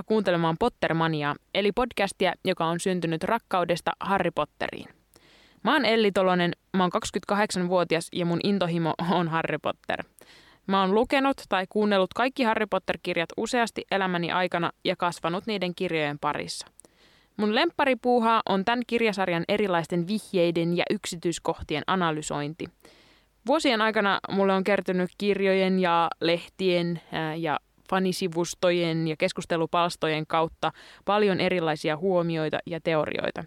[0.00, 4.88] Tervetuloa kuuntelemaan Pottermania, eli podcastia, joka on syntynyt rakkaudesta Harry Potteriin.
[5.64, 6.90] Mä oon Elli Tolonen, mä oon
[7.32, 10.04] 28-vuotias ja mun intohimo on Harry Potter.
[10.66, 16.18] Mä oon lukenut tai kuunnellut kaikki Harry Potter-kirjat useasti elämäni aikana ja kasvanut niiden kirjojen
[16.18, 16.66] parissa.
[17.36, 22.64] Mun lempparipuuhaa on tämän kirjasarjan erilaisten vihjeiden ja yksityiskohtien analysointi.
[23.46, 27.00] Vuosien aikana mulle on kertynyt kirjojen ja lehtien
[27.38, 27.58] ja
[27.90, 30.72] fanisivustojen ja keskustelupalstojen kautta
[31.04, 33.44] paljon erilaisia huomioita ja teorioita.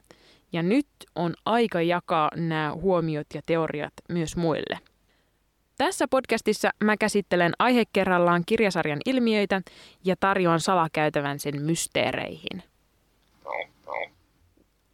[0.54, 4.80] Ja nyt on aika jakaa nämä huomiot ja teoriat myös muille.
[5.78, 9.62] Tässä podcastissa mä käsittelen aihe kerrallaan kirjasarjan ilmiöitä
[10.06, 12.64] ja tarjoan salakäytävän sen mysteereihin.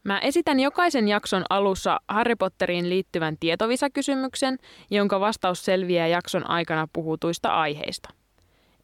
[0.04, 4.58] Mä esitän jokaisen jakson alussa Harry Potteriin liittyvän tietovisakysymyksen,
[4.92, 8.10] jonka vastaus selviää jakson aikana puhutuista aiheista.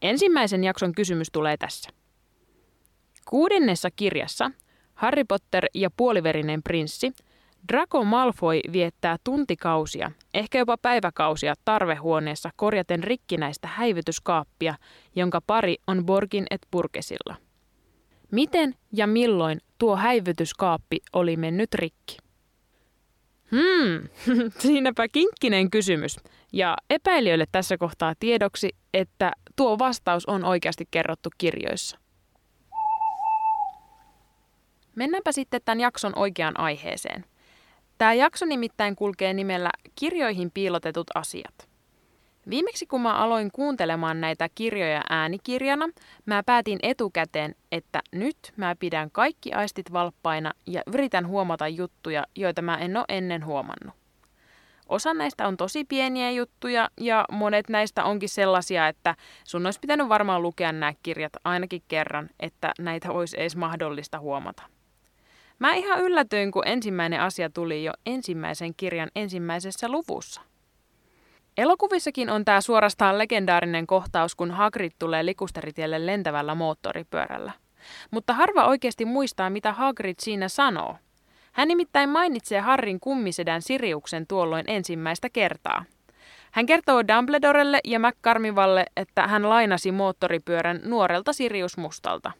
[0.02, 1.90] Ensimmäisen jakson kysymys tulee tässä.
[3.30, 4.52] Kuudennessa kirjassa
[4.94, 7.14] Harry Potter ja puoliverinen prinssi
[7.74, 14.76] Draco Malfoy viettää tuntikausia, ehkä jopa päiväkausia tarvehuoneessa korjaten rikkinäistä häivytyskaappia,
[15.16, 17.36] jonka pari on Borgin et Burkesilla.
[18.32, 22.18] Miten ja milloin tuo häivytyskaappi oli mennyt rikki?
[23.52, 24.10] Hmm,
[24.62, 26.18] siinäpä kinkkinen kysymys.
[26.54, 32.00] Ja epäilijöille tässä kohtaa tiedoksi, että tuo vastaus on oikeasti kerrottu kirjoissa.
[34.96, 37.26] Mennäänpä sitten tämän jakson oikeaan aiheeseen.
[37.98, 41.70] Tämä jakso nimittäin kulkee nimellä Kirjoihin piilotetut asiat.
[42.50, 45.90] Viimeksi kun mä aloin kuuntelemaan näitä kirjoja äänikirjana,
[46.26, 52.62] mä päätin etukäteen, että nyt mä pidän kaikki aistit valppaina ja yritän huomata juttuja, joita
[52.62, 54.05] mä en ole ennen huomannut.
[54.90, 60.10] Osa näistä on tosi pieniä juttuja ja monet näistä onkin sellaisia, että sun olisi pitänyt
[60.10, 64.64] varmaan lukea nämä kirjat ainakin kerran, että näitä olisi edes mahdollista huomata.
[65.60, 70.42] Mä ihan yllätyin, kun ensimmäinen asia tuli jo ensimmäisen kirjan ensimmäisessä luvussa.
[71.58, 77.52] Elokuvissakin on tämä suorastaan legendaarinen kohtaus, kun Hagrid tulee likusteritielle lentävällä moottoripyörällä.
[78.12, 80.98] Mutta harva oikeasti muistaa, mitä Hagrid siinä sanoo.
[81.56, 85.86] Hän nimittäin mainitsee Harrin kummisedän Siriuksen tuolloin ensimmäistä kertaa.
[86.52, 92.32] Hän kertoo Dumbledorelle ja McCarmivalle, että hän lainasi moottoripyörän nuorelta Sirius Mustalta.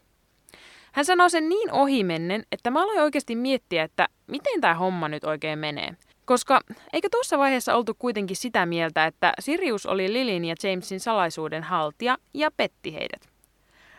[0.92, 5.24] Hän sanoo sen niin ohimennen, että mä aloin oikeasti miettiä, että miten tämä homma nyt
[5.24, 5.96] oikein menee.
[6.26, 6.62] Koska
[6.94, 12.18] eikö tuossa vaiheessa oltu kuitenkin sitä mieltä, että Sirius oli Lilin ja Jamesin salaisuuden haltija
[12.34, 13.35] ja petti heidät?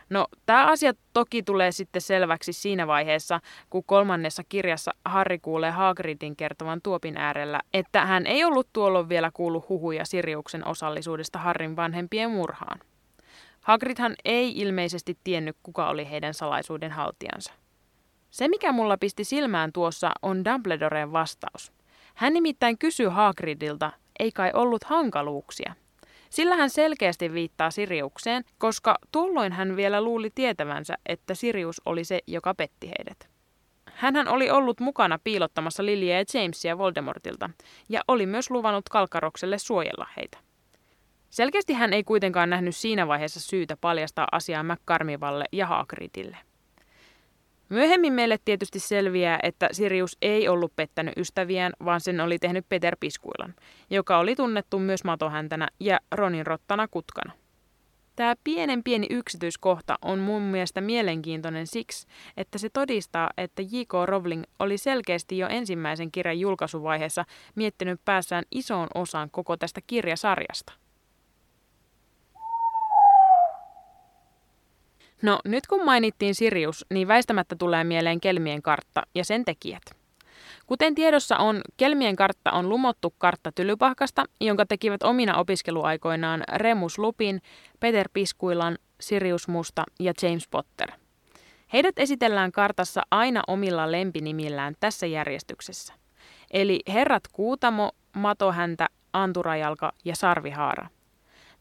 [0.09, 6.35] No, tämä asia toki tulee sitten selväksi siinä vaiheessa, kun kolmannessa kirjassa Harry kuulee Hagridin
[6.35, 12.31] kertovan tuopin äärellä, että hän ei ollut tuolloin vielä kuullut huhuja Siriuksen osallisuudesta Harrin vanhempien
[12.31, 12.79] murhaan.
[13.61, 17.53] Hagridhan ei ilmeisesti tiennyt, kuka oli heidän salaisuuden haltijansa.
[18.29, 21.71] Se, mikä mulla pisti silmään tuossa, on Dumbledoren vastaus.
[22.15, 25.75] Hän nimittäin kysyy Hagridilta, ei kai ollut hankaluuksia–
[26.29, 32.19] sillä hän selkeästi viittaa Siriukseen, koska tuolloin hän vielä luuli tietävänsä, että Sirius oli se,
[32.27, 33.29] joka petti heidät.
[33.93, 37.49] Hänhän oli ollut mukana piilottamassa Lilia ja Jamesia Voldemortilta
[37.89, 40.37] ja oli myös luvannut Kalkarokselle suojella heitä.
[41.29, 46.37] Selkeästi hän ei kuitenkaan nähnyt siinä vaiheessa syytä paljastaa asiaa McCarmivalle ja Hagridille.
[47.69, 52.97] Myöhemmin meille tietysti selviää, että Sirius ei ollut pettänyt ystäviään, vaan sen oli tehnyt Peter
[52.99, 53.55] Piskuilan,
[53.89, 57.33] joka oli tunnettu myös matohäntänä ja Ronin rottana kutkana.
[58.15, 62.07] Tämä pienen pieni yksityiskohta on mun mielestä mielenkiintoinen siksi,
[62.37, 63.93] että se todistaa, että J.K.
[64.05, 70.73] Rowling oli selkeästi jo ensimmäisen kirjan julkaisuvaiheessa miettinyt päässään isoon osaan koko tästä kirjasarjasta–
[75.21, 79.83] No nyt kun mainittiin Sirius, niin väistämättä tulee mieleen Kelmien kartta ja sen tekijät.
[80.65, 87.41] Kuten tiedossa on, Kelmien kartta on lumottu kartta Tylypahkasta, jonka tekivät omina opiskeluaikoinaan Remus Lupin,
[87.79, 90.91] Peter Piskuilan, Sirius Musta ja James Potter.
[91.73, 95.93] Heidät esitellään kartassa aina omilla lempinimillään tässä järjestyksessä.
[96.51, 100.87] Eli herrat Kuutamo, Matohäntä, Anturajalka ja Sarvihaara.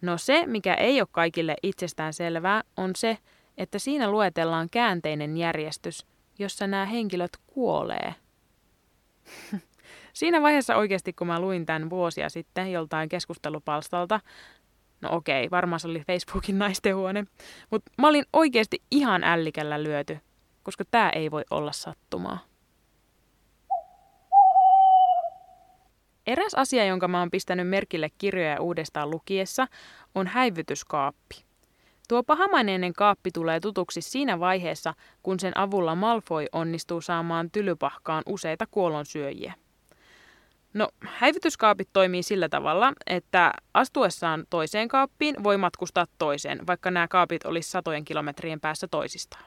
[0.01, 3.19] No se, mikä ei ole kaikille itsestään selvää, on se,
[3.59, 6.07] että siinä luetellaan käänteinen järjestys,
[6.39, 8.15] jossa nämä henkilöt kuolee.
[10.13, 14.21] siinä vaiheessa oikeasti, kun mä luin tämän vuosia sitten joltain keskustelupalstalta,
[15.01, 17.27] no okei, varmaan se oli Facebookin naistenhuone,
[17.71, 20.19] mutta mä olin oikeasti ihan ällikällä lyöty,
[20.63, 22.39] koska tämä ei voi olla sattumaa.
[26.27, 29.67] Eräs asia, jonka mä oon pistänyt merkille kirjoja uudestaan lukiessa,
[30.15, 31.46] on häivytyskaappi.
[32.09, 38.67] Tuo pahamaineinen kaappi tulee tutuksi siinä vaiheessa, kun sen avulla Malfoy onnistuu saamaan tylypahkaan useita
[38.71, 39.53] kuolonsyöjiä.
[40.75, 47.47] No, häivytyskaapit toimii sillä tavalla, että astuessaan toiseen kaappiin voi matkustaa toiseen, vaikka nämä kaapit
[47.47, 49.45] olisi satojen kilometrien päässä toisistaan.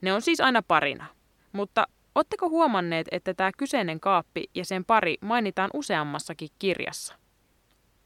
[0.00, 1.06] Ne on siis aina parina.
[1.52, 7.14] Mutta Oletteko huomanneet, että tämä kyseinen kaappi ja sen pari mainitaan useammassakin kirjassa?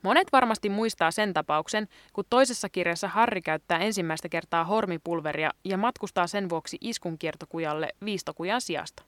[0.09, 6.27] Monet varmasti muistaa sen tapauksen, kun toisessa kirjassa Harri käyttää ensimmäistä kertaa hormipulveria ja matkustaa
[6.27, 9.03] sen vuoksi iskunkiertokujalle viistokujan sijasta.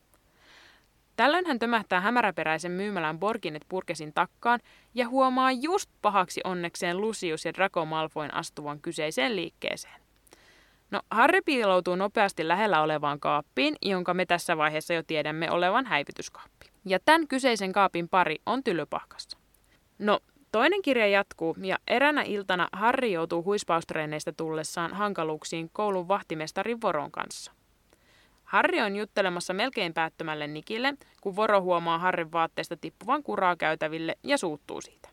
[1.16, 4.60] Tällöin hän tömähtää hämäräperäisen myymälän Borginet Purkesin takkaan
[4.94, 10.00] ja huomaa just pahaksi onnekseen Lucius ja Draco Malfoyn astuvan kyseiseen liikkeeseen.
[10.90, 16.66] No, Harry piiloutuu nopeasti lähellä olevaan kaappiin, jonka me tässä vaiheessa jo tiedämme olevan häivytyskaappi.
[16.84, 19.38] Ja tämän kyseisen kaapin pari on tylypahkassa.
[19.98, 20.20] No,
[20.52, 27.52] toinen kirja jatkuu, ja eränä iltana Harry joutuu huispaustreeneistä tullessaan hankaluuksiin koulun vahtimestarin Voron kanssa.
[28.44, 34.38] Harri on juttelemassa melkein päättömälle Nikille, kun Voro huomaa Harrin vaatteesta tippuvan kuraa käytäville ja
[34.38, 35.08] suuttuu siitä.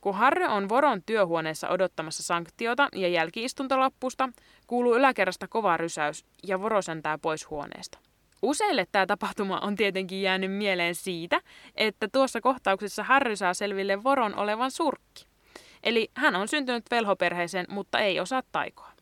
[0.00, 4.28] Kun Harry on Voron työhuoneessa odottamassa sanktiota ja jälkiistuntolappusta,
[4.66, 7.98] kuuluu yläkerrasta kova rysäys ja Voro säntää pois huoneesta.
[8.42, 11.40] Useille tämä tapahtuma on tietenkin jäänyt mieleen siitä,
[11.74, 15.26] että tuossa kohtauksessa Harry saa selville Voron olevan surkki.
[15.82, 18.92] Eli hän on syntynyt velhoperheeseen, mutta ei osaa taikoa.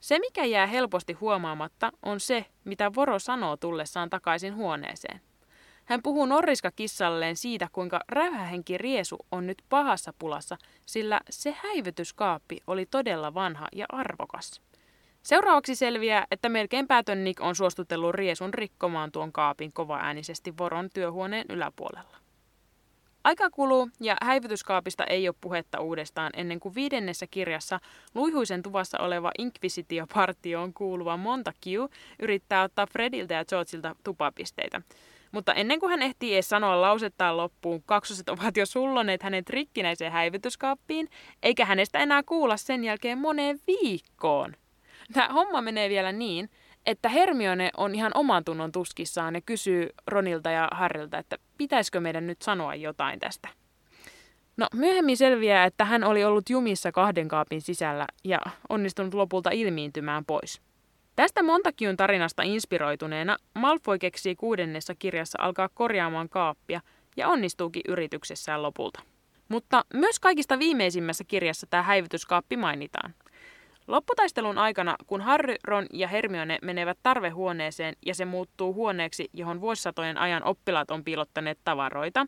[0.00, 5.20] Se, mikä jää helposti huomaamatta, on se, mitä Voro sanoo tullessaan takaisin huoneeseen.
[5.84, 10.56] Hän puhuu Norriska kissalleen siitä, kuinka räyhähenki Riesu on nyt pahassa pulassa,
[10.86, 14.60] sillä se häivytyskaappi oli todella vanha ja arvokas.
[15.28, 21.46] Seuraavaksi selviää, että melkein päätön Nick on suostutellut Riesun rikkomaan tuon kaapin kovaäänisesti Voron työhuoneen
[21.48, 22.16] yläpuolella.
[23.24, 27.80] Aika kuluu ja häivytyskaapista ei ole puhetta uudestaan ennen kuin viidennessä kirjassa
[28.14, 31.88] luihuisen tuvassa oleva Inquisitio-partioon kuuluva Montague
[32.22, 34.82] yrittää ottaa Frediltä ja Georgeilta tupapisteitä.
[35.32, 40.12] Mutta ennen kuin hän ehtii edes sanoa lausettaan loppuun, kaksoset ovat jo sulloneet hänet rikkinäiseen
[40.12, 41.08] häivytyskaappiin,
[41.42, 44.54] eikä hänestä enää kuulla sen jälkeen moneen viikkoon.
[45.12, 46.50] Tämä homma menee vielä niin,
[46.86, 52.26] että Hermione on ihan oman tunnon tuskissaan ja kysyy Ronilta ja Harrilta, että pitäisikö meidän
[52.26, 53.48] nyt sanoa jotain tästä.
[54.56, 58.38] No myöhemmin selviää, että hän oli ollut jumissa kahden kaapin sisällä ja
[58.68, 60.60] onnistunut lopulta ilmiintymään pois.
[61.16, 66.80] Tästä Montakiun tarinasta inspiroituneena Malfoy keksii kuudennessa kirjassa alkaa korjaamaan kaappia
[67.16, 69.02] ja onnistuukin yrityksessään lopulta.
[69.48, 73.14] Mutta myös kaikista viimeisimmässä kirjassa tämä häivytyskaappi mainitaan.
[73.88, 80.18] Lopputaistelun aikana, kun Harry, Ron ja Hermione menevät tarvehuoneeseen ja se muuttuu huoneeksi, johon vuosisatojen
[80.18, 82.26] ajan oppilaat on piilottaneet tavaroita,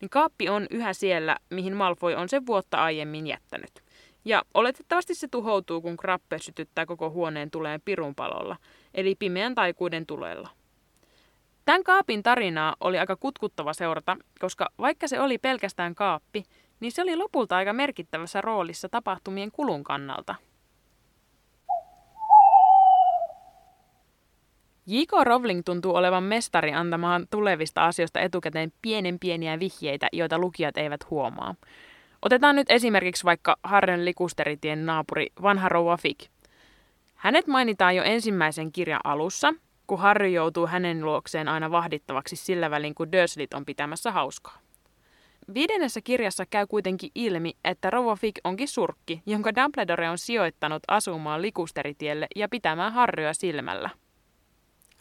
[0.00, 3.70] niin kaappi on yhä siellä, mihin Malfoy on sen vuotta aiemmin jättänyt.
[4.24, 8.56] Ja oletettavasti se tuhoutuu, kun Krappe sytyttää koko huoneen tuleen pirunpalolla,
[8.94, 10.48] eli pimeän taikuuden tulella.
[11.64, 16.44] Tämän kaapin tarinaa oli aika kutkuttava seurata, koska vaikka se oli pelkästään kaappi,
[16.80, 20.34] niin se oli lopulta aika merkittävässä roolissa tapahtumien kulun kannalta.
[24.86, 25.12] J.K.
[25.24, 31.54] Rowling tuntuu olevan mestari antamaan tulevista asioista etukäteen pienen pieniä vihjeitä, joita lukijat eivät huomaa.
[32.22, 36.20] Otetaan nyt esimerkiksi vaikka Harren likusteritien naapuri, vanha rouva Fig.
[37.14, 39.54] Hänet mainitaan jo ensimmäisen kirjan alussa,
[39.86, 44.58] kun Harry joutuu hänen luokseen aina vahdittavaksi sillä välin, kun Dursleyt on pitämässä hauskaa.
[45.54, 51.42] Viidennessä kirjassa käy kuitenkin ilmi, että rouva Fig onkin surkki, jonka Dumbledore on sijoittanut asumaan
[51.42, 53.90] likusteritielle ja pitämään Harryä silmällä–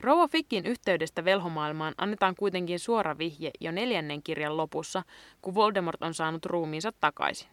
[0.04, 5.04] Rouva Fickin yhteydestä velhomaailmaan annetaan kuitenkin suora vihje jo neljännen kirjan lopussa,
[5.42, 7.48] kun Voldemort on saanut ruumiinsa takaisin.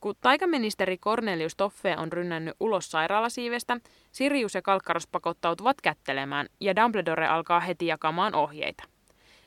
[0.00, 3.76] Kun taikaministeri Cornelius Toffe on rynnännyt ulos sairaalasiivestä,
[4.12, 8.84] Sirius ja Kalkkaros pakottautuvat kättelemään ja Dumbledore alkaa heti jakamaan ohjeita.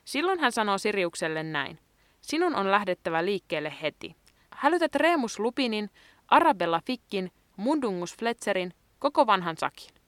[0.04, 1.80] Silloin hän sanoo Siriukselle näin.
[2.22, 4.16] Sinun on lähdettävä liikkeelle heti.
[4.52, 5.90] Hälytät Remus Lupinin,
[6.28, 10.01] Arabella Fickin, Mundungus Fletcherin, koko vanhan sakin.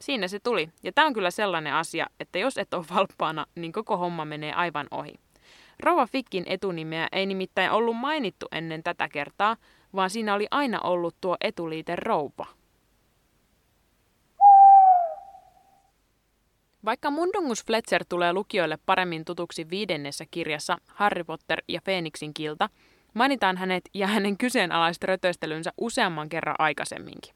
[0.00, 0.68] Siinä se tuli.
[0.82, 4.52] Ja tämä on kyllä sellainen asia, että jos et ole valppaana, niin koko homma menee
[4.52, 5.14] aivan ohi.
[5.80, 9.56] Rova Fickin etunimeä ei nimittäin ollut mainittu ennen tätä kertaa,
[9.94, 12.46] vaan siinä oli aina ollut tuo etuliite rouva.
[16.84, 22.68] Vaikka Mundungus Fletcher tulee lukijoille paremmin tutuksi viidennessä kirjassa Harry Potter ja Phoenixin kilta,
[23.14, 27.34] mainitaan hänet ja hänen kyseenalaiset rötöstelynsä useamman kerran aikaisemminkin.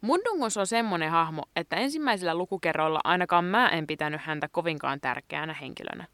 [0.00, 6.06] Mundungus on semmonen hahmo, että ensimmäisellä lukukerroilla ainakaan mä en pitänyt häntä kovinkaan tärkeänä henkilönä.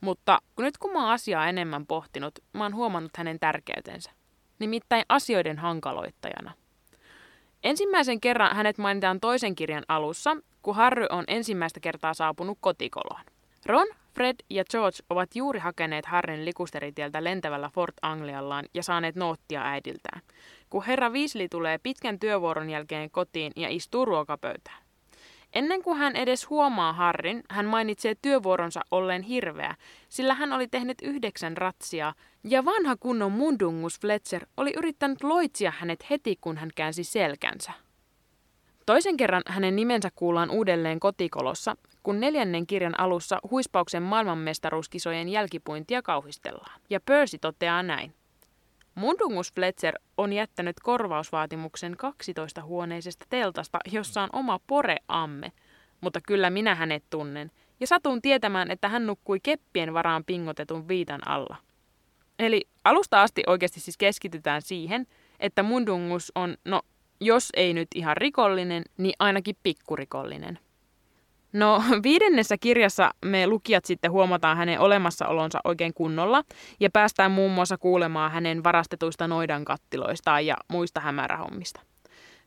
[0.00, 4.10] Mutta nyt kun mä oon asiaa enemmän pohtinut, mä oon huomannut hänen tärkeytensä.
[4.58, 6.52] Nimittäin asioiden hankaloittajana.
[7.64, 13.20] Ensimmäisen kerran hänet mainitaan toisen kirjan alussa, kun Harry on ensimmäistä kertaa saapunut kotikoloon.
[13.66, 19.62] Ron, Fred ja George ovat juuri hakeneet Harryn likusteritieltä lentävällä Fort Angliallaan ja saaneet noottia
[19.62, 20.22] äidiltään,
[20.70, 24.86] kun herra Weasley tulee pitkän työvuoron jälkeen kotiin ja istuu ruokapöytään.
[25.52, 29.74] Ennen kuin hän edes huomaa Harrin, hän mainitsee työvuoronsa olleen hirveä,
[30.08, 32.12] sillä hän oli tehnyt yhdeksän ratsia,
[32.44, 37.72] ja vanha kunnon mundungus Fletcher oli yrittänyt loitsia hänet heti, kun hän käänsi selkänsä.
[38.86, 46.80] Toisen kerran hänen nimensä kuullaan uudelleen kotikolossa, kun neljännen kirjan alussa huispauksen maailmanmestaruuskisojen jälkipuintia kauhistellaan.
[46.90, 48.14] Ja Percy toteaa näin.
[48.96, 55.52] Mundungus Fletcher on jättänyt korvausvaatimuksen 12-huoneisesta teltasta, jossa on oma poreamme,
[56.00, 57.50] mutta kyllä minä hänet tunnen,
[57.80, 61.56] ja satun tietämään, että hän nukkui keppien varaan pingotetun viitan alla.
[62.38, 65.06] Eli alusta asti oikeasti siis keskitytään siihen,
[65.40, 66.82] että Mundungus on, no
[67.20, 70.58] jos ei nyt ihan rikollinen, niin ainakin pikkurikollinen.
[71.56, 76.42] No viidennessä kirjassa me lukijat sitten huomataan hänen olemassaolonsa oikein kunnolla
[76.80, 81.80] ja päästään muun muassa kuulemaan hänen varastetuista noidan kattiloistaan ja muista hämärähommista.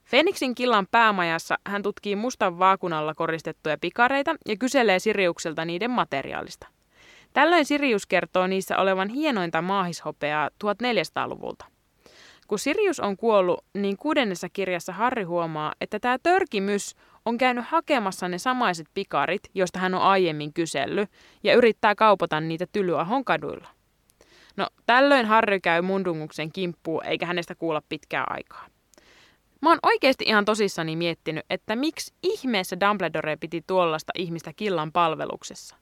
[0.06, 6.68] Fenixin killan päämajassa hän tutkii mustan vaakunalla koristettuja pikareita ja kyselee Siriukselta niiden materiaalista.
[7.34, 11.66] Tällöin Sirius kertoo niissä olevan hienointa maahishopeaa 1400-luvulta.
[12.48, 16.96] Kun Sirius on kuollut, niin kuudennessa kirjassa Harry huomaa, että tämä törkimys
[17.30, 21.10] on käynyt hakemassa ne samaiset pikarit, joista hän on aiemmin kysellyt,
[21.44, 23.68] ja yrittää kaupata niitä Tylyahon kaduilla.
[24.58, 28.68] No, tällöin Harry käy Mundunguksen kimppuun, eikä hänestä kuulla pitkää aikaa.
[29.62, 35.76] Mä oon oikeasti ihan tosissani miettinyt, että miksi ihmeessä Dumbledore piti tuollaista ihmistä killan palveluksessa.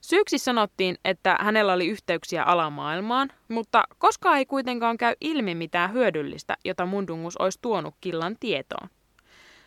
[0.00, 6.56] Syyksi sanottiin, että hänellä oli yhteyksiä alamaailmaan, mutta koskaan ei kuitenkaan käy ilmi mitään hyödyllistä,
[6.64, 8.88] jota Mundungus olisi tuonut killan tietoon.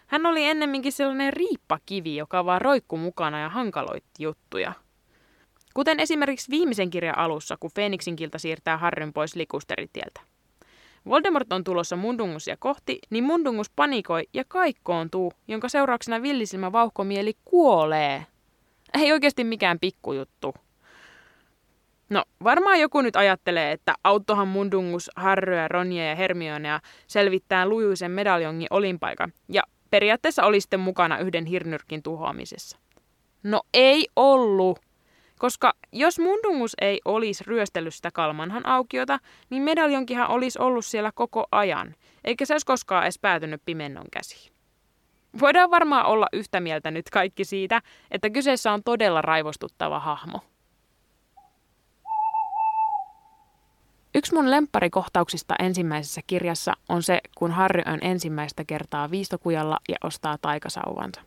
[0.09, 4.73] Hän oli ennemminkin sellainen riippakivi, joka vaan roikku mukana ja hankaloitti juttuja.
[5.73, 10.21] Kuten esimerkiksi viimeisen kirjan alussa, kun Feeniksin kilta siirtää Harryn pois likusteritieltä.
[11.05, 18.25] Voldemort on tulossa Mundungusia kohti, niin Mundungus panikoi ja kaikkoontuu, jonka seurauksena villisilmä vauhkomieli kuolee.
[18.93, 20.53] Ei oikeasti mikään pikkujuttu.
[22.09, 28.67] No, varmaan joku nyt ajattelee, että auttohan Mundungus Harryä, Ronja ja Hermionea selvittää lujuisen medaljongin
[28.69, 32.77] olinpaikan, ja periaatteessa oli sitten mukana yhden hirnyrkin tuhoamisessa.
[33.43, 34.79] No ei ollut.
[35.39, 39.19] Koska jos Mundungus ei olisi ryöstellyt sitä Kalmanhan aukiota,
[39.49, 44.53] niin medaljonkihan olisi ollut siellä koko ajan, eikä se olisi koskaan edes päätynyt pimennon käsiin.
[45.39, 47.81] Voidaan varmaan olla yhtä mieltä nyt kaikki siitä,
[48.11, 50.41] että kyseessä on todella raivostuttava hahmo.
[54.19, 60.37] Yksi mun lempparikohtauksista ensimmäisessä kirjassa on se, kun Harry on ensimmäistä kertaa viistokujalla ja ostaa
[60.41, 61.21] taikasauvansa.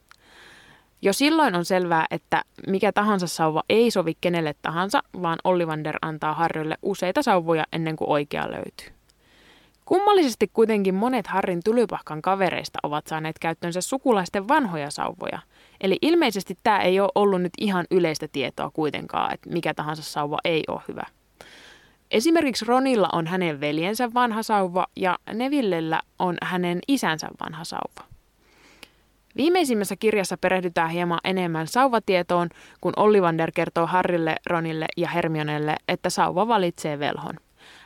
[1.02, 6.34] Jo silloin on selvää, että mikä tahansa sauva ei sovi kenelle tahansa, vaan Ollivander antaa
[6.34, 8.96] Harrylle useita sauvoja ennen kuin oikea löytyy.
[9.84, 15.38] Kummallisesti kuitenkin monet Harrin tylypahkan kavereista ovat saaneet käyttöönsä sukulaisten vanhoja sauvoja.
[15.80, 20.38] Eli ilmeisesti tämä ei ole ollut nyt ihan yleistä tietoa kuitenkaan, että mikä tahansa sauva
[20.44, 21.04] ei ole hyvä.
[22.12, 28.04] Esimerkiksi Ronilla on hänen veljensä vanha sauva ja Nevillellä on hänen isänsä vanha sauva.
[29.36, 32.48] Viimeisimmässä kirjassa perehdytään hieman enemmän sauvatietoon,
[32.80, 37.34] kun Ollivander kertoo Harrille, Ronille ja Hermionelle, että sauva valitsee velhon.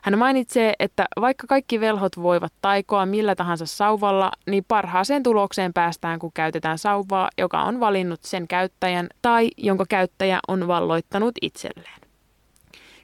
[0.02, 6.18] Hän mainitsee, että vaikka kaikki velhot voivat taikoa millä tahansa sauvalla, niin parhaaseen tulokseen päästään,
[6.18, 12.05] kun käytetään sauvaa, joka on valinnut sen käyttäjän tai jonka käyttäjä on valloittanut itselleen.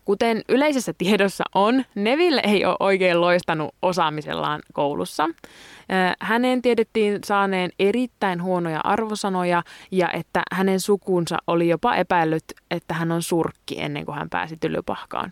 [0.04, 5.28] Kuten yleisessä tiedossa on, Neville ei ole oikein loistanut osaamisellaan koulussa.
[6.21, 13.12] Hänen tiedettiin saaneen erittäin huonoja arvosanoja ja että hänen sukunsa oli jopa epäillyt, että hän
[13.12, 15.30] on surkki ennen kuin hän pääsi tylypahkaan.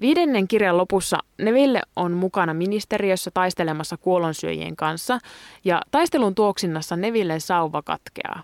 [0.00, 5.18] Viidennen kirjan lopussa Neville on mukana ministeriössä taistelemassa kuolonsyöjien kanssa
[5.64, 8.42] ja taistelun tuoksinnassa Neville sauva katkeaa.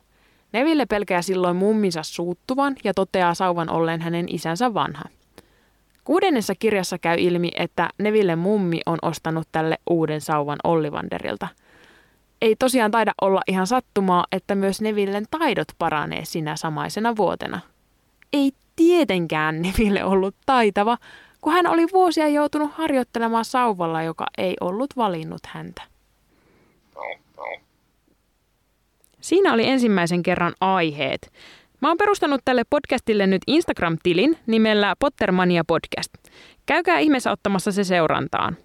[0.53, 5.05] Neville pelkää silloin mumminsa suuttuvan ja toteaa sauvan olleen hänen isänsä vanha.
[6.05, 11.49] Kuudennessa kirjassa käy ilmi, että Neville mummi on ostanut tälle uuden sauvan Ollivanderilta.
[12.43, 17.61] Ei tosiaan taida olla ihan sattumaa, että myös Nevillen taidot paranee sinä samaisena vuotena.
[18.33, 20.99] Ei tietenkään Neville ollut taitava,
[21.41, 25.83] kun hän oli vuosia joutunut harjoittelemaan sauvalla, joka ei ollut valinnut häntä.
[29.21, 31.33] Siinä oli ensimmäisen kerran aiheet.
[31.81, 36.11] Mä oon perustanut tälle podcastille nyt Instagram-tilin nimellä Pottermania Podcast.
[36.67, 38.57] Käykää ihmeessä ottamassa se seurantaan.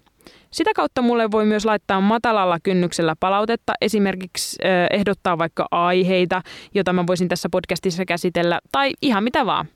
[0.50, 4.56] Sitä kautta mulle voi myös laittaa matalalla kynnyksellä palautetta, esimerkiksi
[4.90, 6.42] ehdottaa vaikka aiheita,
[6.74, 9.66] jota mä voisin tässä podcastissa käsitellä, tai ihan mitä vaan.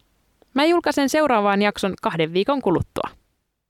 [0.55, 3.20] Mä julkaisen seuraavaan jakson kahden viikon kuluttua.